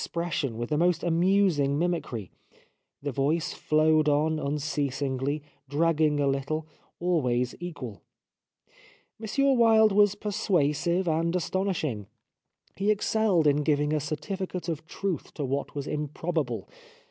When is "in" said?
13.45-13.57